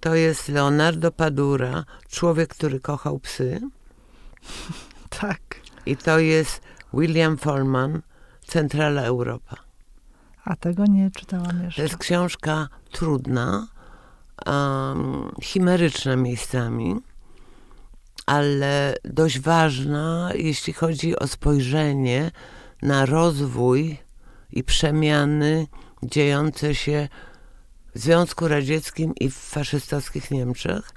[0.00, 3.60] To jest Leonardo Padura, Człowiek, który kochał psy.
[5.20, 5.40] Tak.
[5.86, 6.60] I to jest
[6.94, 8.02] William Forman,
[8.46, 9.56] Centrala Europa.
[10.44, 11.76] A tego nie czytałam jeszcze.
[11.76, 13.68] To jest książka trudna,
[14.46, 16.96] um, chimeryczna miejscami,
[18.26, 22.30] ale dość ważna, jeśli chodzi o spojrzenie
[22.82, 23.98] na rozwój
[24.52, 25.66] i przemiany
[26.02, 27.08] dziejące się
[27.94, 30.90] w Związku Radzieckim i w faszystowskich Niemczech,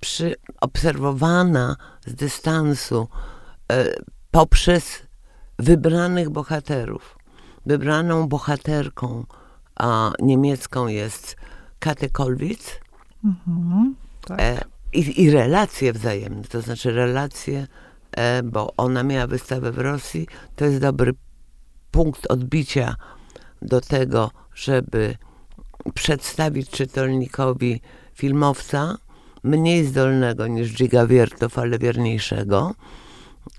[0.00, 1.76] przy, obserwowana
[2.06, 3.08] z dystansu
[3.72, 3.84] e,
[4.30, 5.02] poprzez
[5.58, 7.18] wybranych bohaterów.
[7.66, 9.24] Wybraną bohaterką
[9.76, 11.36] a, niemiecką jest
[11.78, 12.80] Katę Kolwitz.
[13.24, 14.40] Mhm, tak.
[14.40, 17.66] e, i, I relacje wzajemne, to znaczy relacje,
[18.12, 20.26] e, bo ona miała wystawę w Rosji,
[20.56, 21.12] to jest dobry
[21.92, 22.96] punkt odbicia
[23.62, 25.16] do tego, żeby
[25.94, 27.80] przedstawić czytelnikowi
[28.14, 28.98] filmowca
[29.42, 32.74] mniej zdolnego niż Giga Wiertow, ale wierniejszego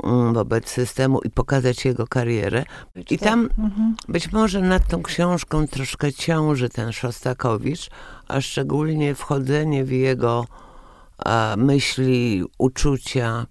[0.04, 2.64] mm, wobec systemu i pokazać jego karierę.
[3.10, 3.96] I tam mhm.
[4.08, 7.90] być może nad tą książką troszkę ciąży ten Szostakowicz,
[8.28, 10.46] a szczególnie wchodzenie w jego
[11.58, 13.46] myśli, uczucia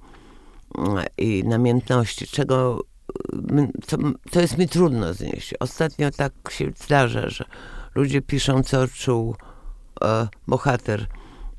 [0.79, 2.81] mm, i namiętności, czego
[3.87, 3.97] co,
[4.31, 5.55] co jest mi trudno znieść.
[5.61, 7.45] Ostatnio tak się zdarza, że
[7.95, 9.37] ludzie piszą, co czuł
[10.03, 11.07] e, bohater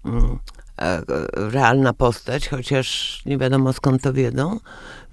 [0.05, 0.39] mm,
[0.81, 1.01] e,
[1.35, 4.59] realna postać, chociaż nie wiadomo skąd to wiedzą.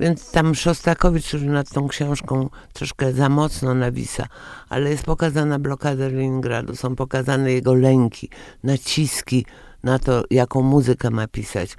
[0.00, 4.26] Więc tam Szostakowicz, który nad tą książką troszkę za mocno nawisa,
[4.68, 8.28] ale jest pokazana blokada Leningradu, są pokazane jego lęki,
[8.62, 9.46] naciski
[9.82, 11.76] na to, jaką muzykę ma pisać.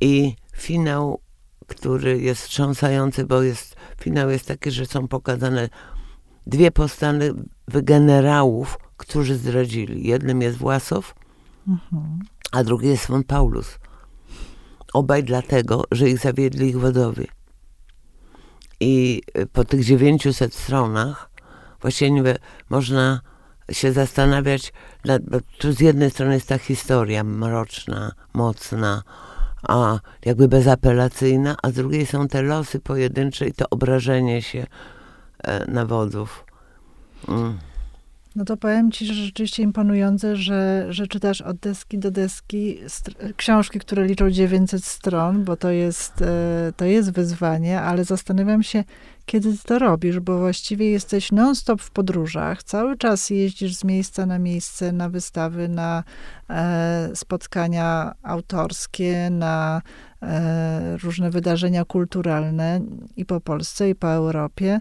[0.00, 1.20] I finał,
[1.68, 5.68] który jest wstrząsający, bo jest, finał jest taki, że są pokazane
[6.46, 7.34] dwie postawy
[7.66, 10.08] generałów, którzy zdradzili.
[10.08, 11.14] Jednym jest Własow,
[11.68, 12.20] mhm.
[12.52, 13.78] a drugi jest von Paulus.
[14.92, 17.26] Obaj dlatego, że ich zawiedli ich wodowie.
[18.80, 21.30] I y, po tych 900 stronach
[21.80, 22.36] właściwie
[22.70, 23.20] można
[23.72, 24.72] się zastanawiać,
[25.30, 29.02] bo tu z jednej strony jest ta historia mroczna, mocna,
[29.62, 34.66] a jakby bezapelacyjna, a z drugiej są te losy pojedyncze i to obrażenie się
[35.38, 36.44] e, na wodzów.
[37.28, 37.58] Mm.
[38.36, 42.78] No to powiem ci, że rzeczywiście imponujące, że, że czytasz od deski do deski
[43.36, 48.84] książki, które liczą 900 stron, bo to jest, e, to jest wyzwanie, ale zastanawiam się,
[49.26, 54.26] kiedy ty to robisz, bo właściwie jesteś non-stop w podróżach, cały czas jeździsz z miejsca
[54.26, 56.04] na miejsce, na wystawy, na
[56.50, 59.82] e, spotkania autorskie, na
[60.22, 62.80] e, różne wydarzenia kulturalne
[63.16, 64.80] i po Polsce, i po Europie.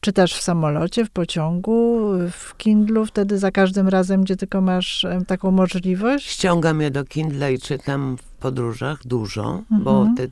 [0.00, 5.20] Czytasz w samolocie, w pociągu, w Kindlu, wtedy za każdym razem, gdzie tylko masz e,
[5.26, 6.26] taką możliwość?
[6.30, 9.82] Ściągam je do Kindle i czytam w podróżach dużo, mhm.
[9.82, 10.26] bo te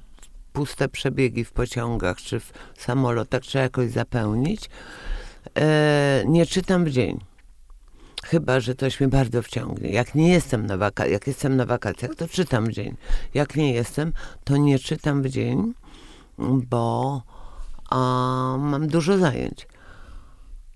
[0.53, 4.71] puste przebiegi w pociągach czy w samolotach trzeba jakoś zapełnić.
[5.59, 7.19] E, nie czytam w dzień.
[8.25, 9.91] Chyba, że coś mnie bardzo wciągnie.
[9.91, 12.97] Jak nie jestem na wakacjach, jak jestem na wakacjach, to czytam w dzień.
[13.35, 14.13] Jak nie jestem,
[14.45, 15.75] to nie czytam w dzień,
[16.39, 17.23] bo
[17.91, 17.97] a,
[18.59, 19.67] mam dużo zajęć.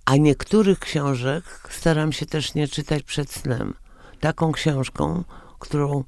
[0.05, 3.75] A niektórych książek staram się też nie czytać przed snem.
[4.21, 5.25] Taką książką,
[5.59, 6.05] którą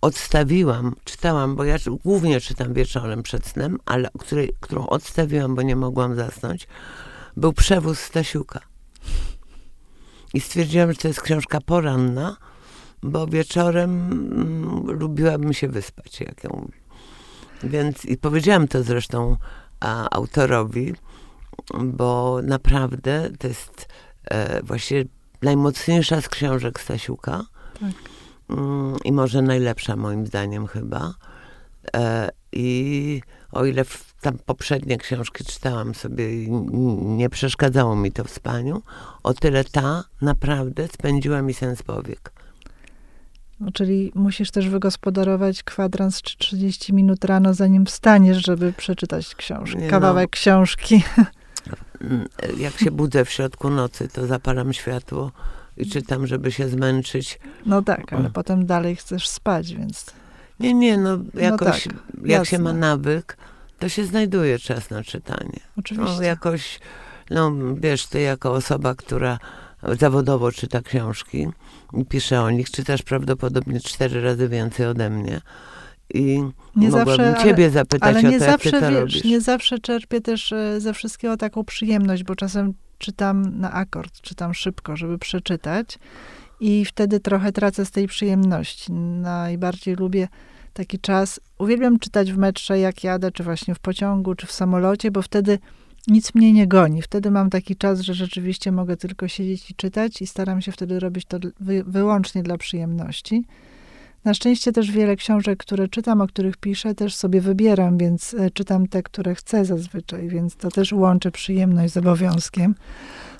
[0.00, 5.76] odstawiłam, czytałam, bo ja głównie czytam wieczorem przed snem, ale której, którą odstawiłam, bo nie
[5.76, 6.66] mogłam zasnąć,
[7.36, 8.60] był przewóz Stasiuka.
[10.34, 12.36] I stwierdziłam, że to jest książka poranna,
[13.02, 16.70] bo wieczorem mm, lubiłabym się wyspać, jak ją.
[17.62, 19.36] Więc i powiedziałam to zresztą
[19.80, 20.94] a, autorowi,
[21.84, 23.88] bo naprawdę to jest
[24.24, 25.04] e, właśnie
[25.42, 27.44] najmocniejsza z książek Stasiuka.
[27.80, 27.92] Tak.
[28.48, 31.14] Mm, I może najlepsza moim zdaniem chyba.
[31.94, 33.84] E, I o ile
[34.20, 36.50] tam poprzednie książki czytałam sobie i
[37.00, 38.82] nie przeszkadzało mi to w spaniu,
[39.22, 42.32] o tyle ta naprawdę spędziła mi sens powiek.
[43.60, 49.80] No, czyli musisz też wygospodarować kwadrans czy 30 minut rano, zanim wstaniesz, żeby przeczytać książkę,
[49.80, 49.90] no.
[49.90, 51.02] kawałek no, książki.
[52.58, 55.32] Jak się budzę w środku nocy, to zapalam światło
[55.76, 57.38] i czytam, żeby się zmęczyć.
[57.66, 60.06] No tak, ale potem dalej chcesz spać, więc...
[60.60, 62.44] Nie, nie, no, no jakoś, no tak, jak jasne.
[62.44, 63.36] się ma nawyk,
[63.78, 65.60] to się znajduje czas na czytanie.
[65.78, 66.16] Oczywiście.
[66.16, 66.80] No, jakoś,
[67.30, 69.38] no wiesz, ty jako osoba, która
[69.82, 71.48] zawodowo czyta książki
[71.94, 75.40] i pisze o nich, czytasz prawdopodobnie cztery razy więcej ode mnie.
[76.14, 76.42] I
[76.76, 79.00] nie mogłabym zawsze, ciebie ale, zapytać ale nie o to, zawsze, jak ty to wiesz,
[79.00, 79.24] robisz.
[79.24, 84.54] Nie zawsze czerpię też e, ze wszystkiego taką przyjemność, bo czasem czytam na akord, czytam
[84.54, 85.98] szybko, żeby przeczytać
[86.60, 88.92] i wtedy trochę tracę z tej przyjemności.
[88.92, 90.28] Najbardziej lubię
[90.72, 91.40] taki czas.
[91.58, 95.58] Uwielbiam czytać w metrze, jak jadę, czy właśnie w pociągu, czy w samolocie, bo wtedy
[96.08, 97.02] nic mnie nie goni.
[97.02, 101.00] Wtedy mam taki czas, że rzeczywiście mogę tylko siedzieć i czytać i staram się wtedy
[101.00, 103.44] robić to wy, wyłącznie dla przyjemności.
[104.24, 108.50] Na szczęście też wiele książek, które czytam, o których piszę, też sobie wybieram, więc e,
[108.50, 112.74] czytam te, które chcę zazwyczaj, więc to też łączę przyjemność z obowiązkiem.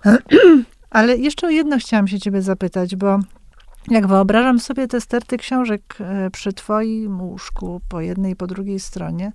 [0.90, 3.18] Ale jeszcze o jedno chciałam się ciebie zapytać, bo
[3.88, 8.80] jak wyobrażam sobie te sterty książek e, przy twoim łóżku, po jednej i po drugiej
[8.80, 9.32] stronie,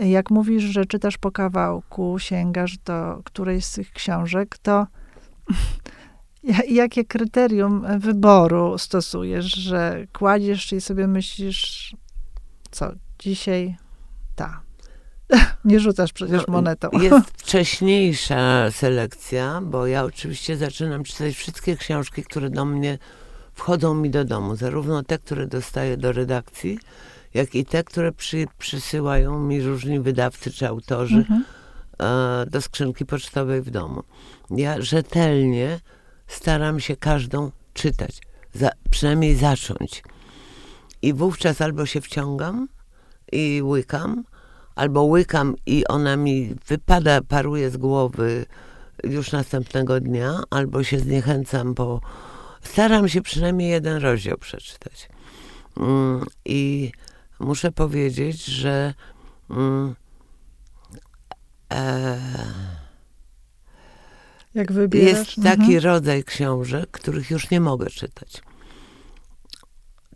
[0.00, 4.86] jak mówisz, że czytasz po kawałku, sięgasz do którejś z tych książek, to
[6.68, 11.96] jakie kryterium wyboru stosujesz, że kładziesz i sobie myślisz,
[12.70, 13.76] co, dzisiaj
[14.36, 14.60] ta.
[15.64, 16.88] Nie rzucasz przecież no, monetą.
[17.02, 22.98] Jest wcześniejsza selekcja, bo ja oczywiście zaczynam czytać wszystkie książki, które do mnie
[23.54, 26.78] wchodzą mi do domu, zarówno te, które dostaję do redakcji,
[27.38, 31.44] jak i te, które przy, przysyłają mi różni wydawcy czy autorzy mhm.
[31.98, 34.02] e, do skrzynki pocztowej w domu.
[34.50, 35.80] Ja rzetelnie
[36.26, 38.20] staram się każdą czytać,
[38.54, 40.02] za, przynajmniej zacząć.
[41.02, 42.68] I wówczas albo się wciągam
[43.32, 44.24] i łykam,
[44.74, 48.46] albo łykam i ona mi wypada, paruje z głowy
[49.04, 52.00] już następnego dnia, albo się zniechęcam, bo
[52.62, 55.08] staram się przynajmniej jeden rozdział przeczytać.
[55.76, 56.92] Mm, I
[57.40, 58.94] muszę powiedzieć, że
[59.50, 59.94] mm,
[61.72, 62.18] e,
[64.54, 65.08] Jak wybierasz?
[65.08, 65.84] jest taki Mhm.
[65.84, 68.42] rodzaj książek, których już nie mogę czytać.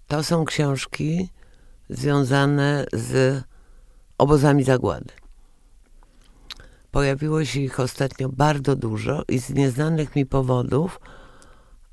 [0.09, 1.29] To są książki
[1.91, 3.43] związane z
[4.19, 5.11] obozami zagłady.
[6.91, 11.01] Pojawiło się ich ostatnio bardzo dużo i z nieznanych mi powodów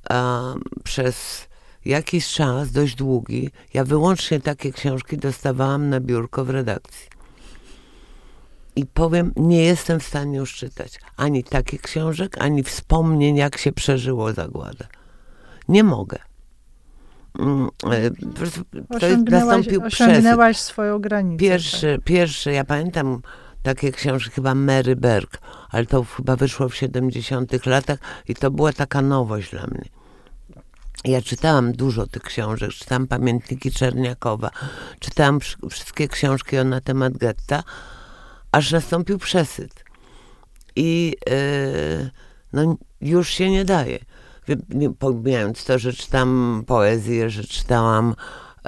[0.09, 1.47] a, przez
[1.85, 7.07] jakiś czas, dość długi, ja wyłącznie takie książki dostawałam na biurko w redakcji.
[8.75, 13.71] I powiem, nie jestem w stanie już czytać ani takich książek, ani wspomnień, jak się
[13.71, 14.87] przeżyło zagładę.
[15.67, 16.17] Nie mogę.
[17.39, 18.11] Mm, e,
[18.99, 21.39] To jest, nastąpił osiągnęłaś swoją granicę.
[21.39, 23.21] Pierwszy, pierwszy, ja pamiętam
[23.63, 25.37] takie książki, chyba Mary Berg,
[25.69, 29.98] ale to chyba wyszło w 70 latach i to była taka nowość dla mnie.
[31.05, 34.51] Ja czytałam dużo tych książek, czytałam Pamiętniki Czerniakowa,
[34.99, 37.63] czytałam wsz- wszystkie książki na temat getta,
[38.51, 39.83] aż nastąpił przesyt.
[40.75, 42.09] I yy,
[42.53, 43.99] no, już się nie daje.
[44.99, 48.15] Pomijając to, że czytam poezję, że czytałam,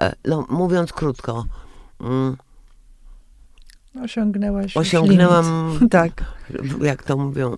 [0.01, 1.45] e, no mówiąc krótko,
[1.99, 2.37] mm.
[4.03, 5.79] Osiągnęłaś osiągnęłam.
[5.89, 6.23] Tak.
[6.81, 7.57] jak to mówią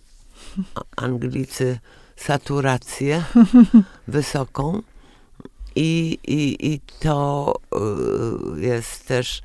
[0.95, 1.79] Anglicy,
[2.15, 3.23] saturację
[4.07, 4.81] wysoką.
[5.75, 7.53] I, i, i to
[8.57, 9.41] y, jest też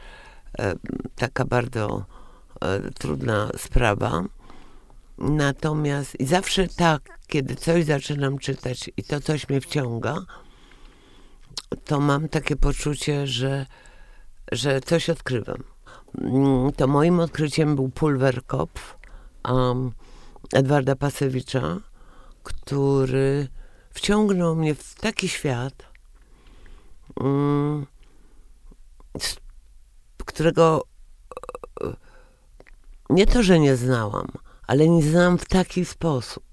[0.58, 0.74] e,
[1.16, 2.04] taka bardzo
[2.60, 4.24] e, trudna sprawa.
[5.18, 10.16] Natomiast i zawsze tak, kiedy coś zaczynam czytać i to coś mnie wciąga,
[11.84, 13.66] to mam takie poczucie, że,
[14.52, 15.62] że coś odkrywam.
[16.20, 18.98] Mm, To moim odkryciem był Pulwerkopf
[19.48, 19.92] um,
[20.52, 21.80] Edwarda Pasewicza,
[22.48, 23.48] który
[23.90, 25.74] wciągnął mnie w taki świat,
[27.20, 27.86] mm,
[30.24, 30.84] którego
[31.82, 31.92] e,
[33.10, 34.26] nie to, że nie znałam,
[34.66, 36.44] ale nie znałam w taki sposób.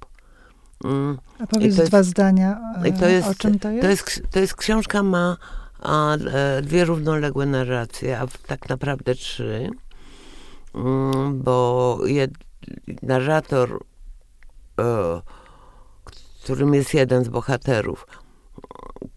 [0.83, 2.59] Mm, A powiedz jest- dwa zdania,
[3.01, 3.81] e, jest- o czym to jest?
[3.81, 5.37] To jest, to jest książka, ma
[5.79, 9.69] a, e, dwie równoległe narracje, a tak naprawdę trzy,
[10.75, 12.31] Mm, bo jed,
[13.01, 13.79] narrator,
[14.79, 15.21] e,
[16.45, 18.07] którym jest jeden z bohaterów,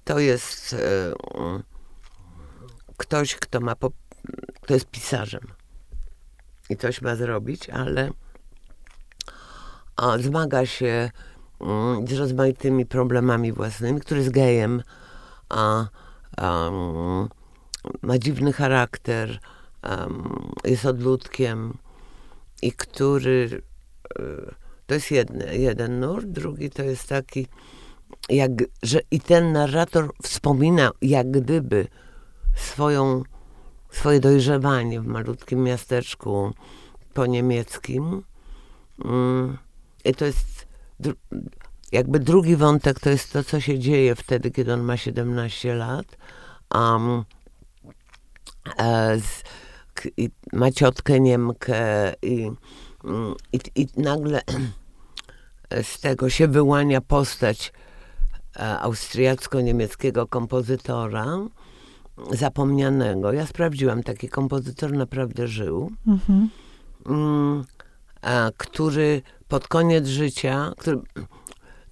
[0.04, 1.62] to jest e, mm,
[2.96, 3.90] ktoś, kto ma, po,
[4.60, 5.40] kto jest pisarzem.
[6.70, 8.10] I coś ma zrobić, ale
[9.96, 11.10] a, zmaga się
[11.60, 14.82] mm, z rozmaitymi problemami własnymi, który jest gejem,
[15.48, 15.86] a,
[16.36, 17.28] a, mm,
[18.02, 19.38] ma dziwny charakter,
[19.82, 21.78] em, jest odludkiem
[22.62, 23.62] i który
[24.18, 27.46] e, to jest jedne, jeden nurt, drugi to jest taki
[28.28, 28.50] jak,
[28.82, 31.86] że i ten narrator wspomina jak gdyby
[32.54, 33.22] swoją,
[33.90, 36.52] swoje dojrzewanie w malutkim miasteczku
[37.14, 38.22] po niemieckim.
[39.04, 39.58] Mm,
[40.04, 40.66] I to jest
[41.92, 46.16] jakby drugi wątek, to jest to, co się dzieje wtedy, kiedy on ma 17 lat.
[46.74, 47.24] Um,
[49.20, 49.42] z,
[50.16, 52.50] i ma ciotkę Niemkę i,
[53.52, 54.40] i, i nagle
[55.82, 57.72] z tego się wyłania postać
[58.56, 61.38] e, austriacko-niemieckiego kompozytora
[62.30, 63.32] zapomnianego.
[63.32, 66.48] Ja sprawdziłam, taki kompozytor naprawdę żył Mhm.
[67.06, 67.64] mm,
[68.56, 70.98] który pod koniec życia, który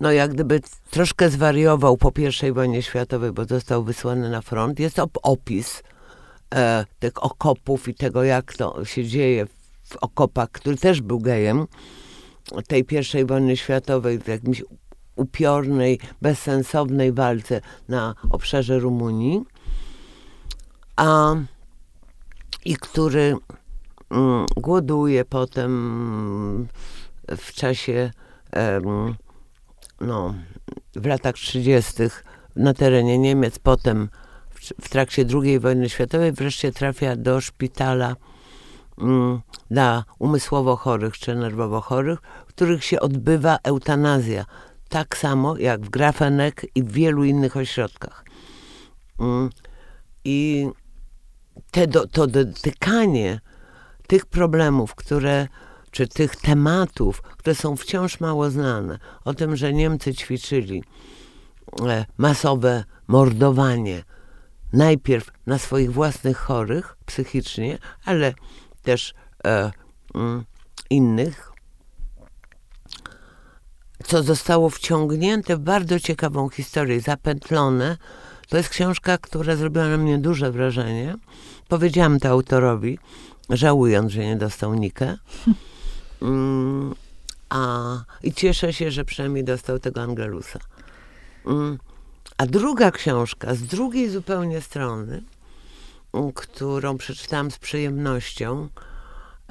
[0.00, 2.12] no jak gdyby troszkę zwariował po
[2.48, 4.80] I wojnie światowej, bo został wysłany na front.
[4.80, 5.82] Jest op- opis
[6.54, 9.55] e, tych okopów i tego, jak to się dzieje w
[10.00, 11.66] okopach, który też był gejem
[12.68, 12.84] tej
[13.20, 14.62] I wojny światowej w jakimś
[15.16, 19.44] upiornej, bezsensownej walce na obszarze Rumunii.
[20.96, 21.34] A,
[22.64, 23.36] I który
[24.10, 26.68] mm, głoduje potem
[27.28, 28.10] w czasie,
[28.52, 29.14] em,
[30.00, 30.34] no,
[30.96, 31.92] w latach 30.
[32.56, 34.08] na terenie Niemiec, potem
[34.50, 38.16] w, w trakcie II wojny światowej wreszcie trafia do szpitala
[39.70, 44.44] dla umysłowo chorych czy nerwowo chorych, w których się odbywa eutanazja.
[44.88, 48.24] Tak samo jak w Grafenek i w wielu innych ośrodkach.
[49.20, 49.50] Mm,
[50.24, 50.68] I
[51.70, 53.40] te do, to dotykanie
[54.06, 55.48] tych problemów, które,
[55.90, 60.84] czy tych tematów, które są wciąż mało znane, o tym, że Niemcy ćwiczyli
[61.86, 64.02] e, masowe mordowanie,
[64.72, 68.34] najpierw na swoich własnych chorych psychicznie, ale
[68.86, 69.14] też
[69.46, 69.70] e,
[70.14, 70.44] mm,
[70.90, 71.52] innych,
[74.04, 77.96] co zostało wciągnięte w bardzo ciekawą historię, zapętlone
[78.48, 81.14] To jest książka, która zrobiła na mnie duże wrażenie.
[81.68, 82.98] Powiedziałam to autorowi,
[83.50, 85.16] żałując, że nie dostał Nikę.
[86.22, 86.94] Mm,
[87.48, 90.58] a, I cieszę się, że przynajmniej dostał tego Angelusa.
[91.46, 91.78] Mm,
[92.38, 95.22] a druga książka, z drugiej zupełnie strony,
[96.34, 98.68] którą przeczytałam z przyjemnością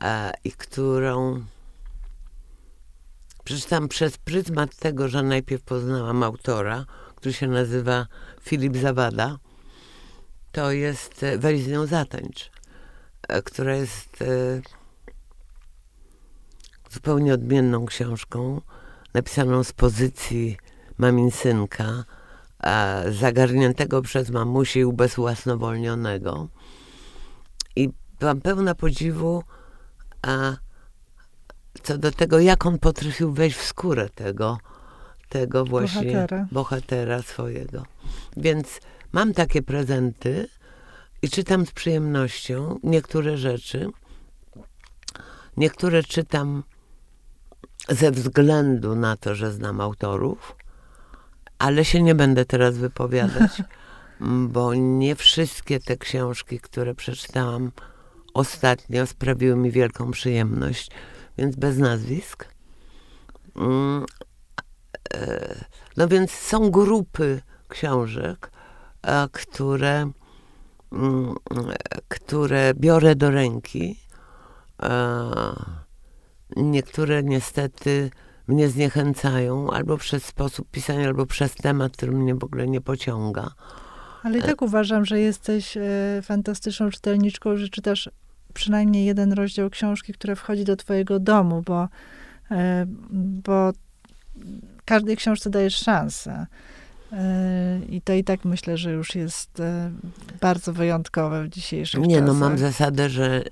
[0.01, 1.45] e, i którą
[3.43, 6.85] przeczytałam przez pryzmat tego, że najpierw poznałam autora,
[7.15, 8.07] który się nazywa
[8.41, 9.37] Filip Zawada.
[10.51, 12.51] To jest e, Weź z nią zatańcz,
[13.27, 14.61] e, która jest e,
[16.91, 18.61] zupełnie odmienną książką,
[19.13, 20.57] napisaną z pozycji
[20.97, 22.05] mamin synka,
[23.11, 26.47] zagarniętego przez mamusię i ubezwłasnowolnionego.
[27.75, 27.89] I
[28.19, 29.43] byłam pełna podziwu
[30.21, 30.55] a,
[31.83, 34.57] co do tego, jak on potrafił wejść w skórę tego,
[35.29, 36.47] tego właśnie bohatera.
[36.51, 37.85] bohatera swojego.
[38.37, 38.79] Więc
[39.11, 40.47] mam takie prezenty
[41.21, 43.89] i czytam z przyjemnością niektóre rzeczy.
[45.57, 46.63] Niektóre czytam
[47.89, 50.55] ze względu na to, że znam autorów,
[51.65, 53.51] ale się nie będę teraz wypowiadać,
[54.53, 57.71] bo nie wszystkie te książki, które przeczytałam
[58.33, 60.91] ostatnio, sprawiły mi wielką przyjemność,
[61.37, 62.47] więc bez nazwisk.
[63.55, 64.05] Mm,
[65.13, 65.65] e,
[65.97, 68.51] no więc są grupy książek,
[69.01, 70.11] e, które,
[70.91, 71.35] mm,
[72.07, 73.99] które biorę do ręki.
[74.83, 75.31] E,
[76.55, 78.11] niektóre niestety
[78.47, 83.51] mnie zniechęcają albo przez sposób pisania, albo przez temat, który mnie w ogóle nie pociąga.
[84.23, 88.09] Ale i tak uważam, że jesteś e, fantastyczną czytelniczką, że czytasz
[88.53, 91.87] przynajmniej jeden rozdział książki, która wchodzi do twojego domu, bo,
[92.51, 92.85] e,
[93.19, 93.71] bo
[94.85, 96.47] każdej książce dajesz szansę.
[97.11, 99.61] E, I to i tak myślę, że już jest
[100.41, 102.21] bardzo wyjątkowe w dzisiejszych nie, czasach.
[102.21, 103.43] Nie, no mam zasadę, że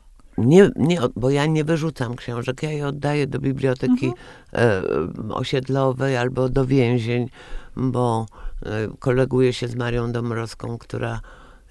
[0.43, 4.15] nie, nie, bo ja nie wyrzucam książek, ja je oddaję do biblioteki mhm.
[4.53, 7.29] e, osiedlowej albo do więzień,
[7.75, 8.25] bo
[8.65, 8.69] e,
[8.99, 11.21] koleguję się z Marią Domrowską, która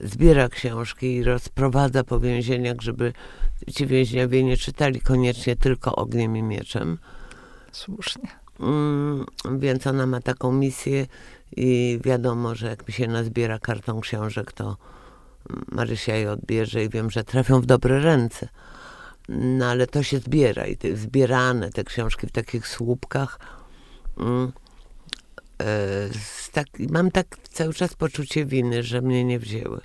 [0.01, 3.13] zbiera książki i rozprowadza po więzieniach, żeby
[3.75, 6.99] ci więźniowie nie czytali koniecznie tylko ogniem i mieczem.
[7.73, 8.29] Słusznie.
[8.61, 9.27] Mm,
[9.59, 11.07] więc ona ma taką misję
[11.57, 14.77] i wiadomo, że jak mi się nazbiera kartą książek, to
[15.69, 18.49] Marysia je odbierze i wiem, że trafią w dobre ręce.
[19.29, 23.39] No ale to się zbiera i te, zbierane te książki w takich słupkach.
[24.19, 24.53] Mm,
[25.63, 26.09] e,
[26.53, 29.81] tak, mam tak cały czas poczucie winy, że mnie nie wzięły.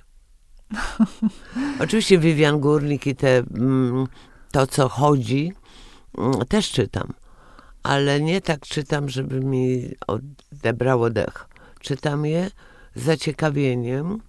[1.82, 4.06] Oczywiście Vivian Górnik i te, mm,
[4.52, 5.52] to, co chodzi,
[6.18, 7.12] mm, też czytam.
[7.82, 11.48] Ale nie tak czytam, żeby mi odebrało dech.
[11.80, 12.50] Czytam je
[12.94, 14.20] z zaciekawieniem,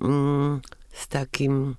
[0.00, 0.60] mm,
[0.96, 1.74] z takim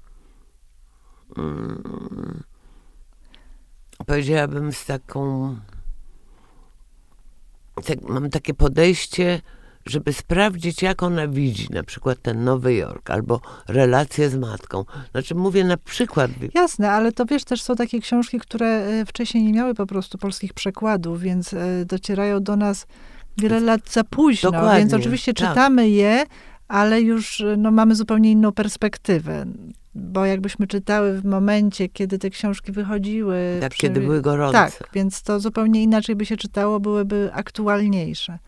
[4.05, 5.55] powiedziałabym z taką
[7.85, 9.41] tak, mam takie podejście
[9.89, 14.85] żeby sprawdzić, jak ona widzi na przykład ten Nowy Jork albo relacje z matką.
[15.11, 16.31] Znaczy mówię na przykład.
[16.53, 20.17] Jasne, ale to wiesz, też są takie książki, które e, wcześniej nie miały po prostu
[20.17, 22.87] polskich przekładów, więc e, docierają do nas
[23.37, 25.49] wiele lat za późno, Dokładnie, więc oczywiście tak.
[25.49, 26.23] czytamy je,
[26.67, 29.45] ale już e, no, mamy zupełnie inną perspektywę.
[29.95, 33.57] Bo jakbyśmy czytały w momencie, kiedy te książki wychodziły.
[33.61, 33.81] Tak, przy...
[33.81, 34.57] kiedy były gorące.
[34.57, 38.39] Tak, więc to zupełnie inaczej by się czytało, byłyby aktualniejsze.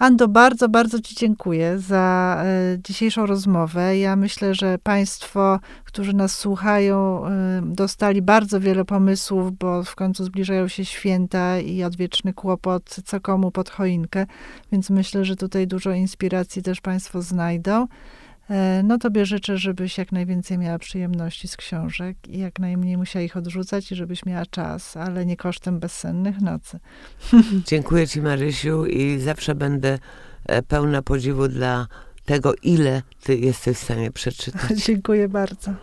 [0.00, 3.98] Ando, bardzo, bardzo Ci dziękuję za e, dzisiejszą rozmowę.
[3.98, 7.30] Ja myślę, że Państwo, którzy nas słuchają, e,
[7.64, 13.50] dostali bardzo wiele pomysłów, bo w końcu zbliżają się święta i odwieczny kłopot, co komu
[13.50, 14.26] pod choinkę,
[14.72, 17.86] więc myślę, że tutaj dużo inspiracji też Państwo znajdą.
[18.50, 23.22] E, no tobie życzę, żebyś jak najwięcej miała przyjemności z książek i jak najmniej musiała
[23.22, 26.78] ich odrzucać i żebyś miała czas, ale nie kosztem bezsennych nocy.
[27.70, 29.98] Dziękuję ci Marysiu i zawsze będę
[30.46, 31.86] e, pełna podziwu dla
[32.24, 34.78] tego, ile ty jesteś w stanie przeczytać.
[34.86, 35.74] Dziękuję bardzo.